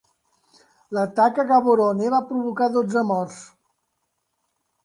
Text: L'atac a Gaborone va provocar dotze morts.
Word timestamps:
L'atac 0.97 1.41
a 1.43 1.45
Gaborone 1.51 2.09
va 2.15 2.23
provocar 2.31 2.71
dotze 2.79 3.07
morts. 3.13 3.39